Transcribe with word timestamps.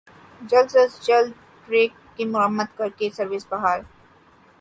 جلد 0.41 0.77
از 0.77 0.91
جلد 1.05 1.31
ٹریک 1.65 1.91
کی 2.15 2.25
مرمت 2.25 2.77
کر 2.77 2.89
کے 2.97 3.09
سروس 3.17 3.45
بحال 3.49 3.81